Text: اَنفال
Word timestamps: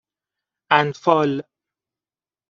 اَنفال 0.71 1.43